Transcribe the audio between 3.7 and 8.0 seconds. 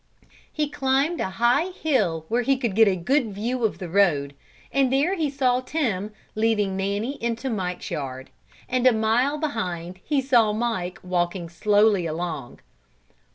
the road and there he saw Tim leading Nanny into Mike's